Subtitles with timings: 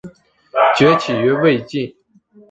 [0.75, 1.95] 崛起于魏晋。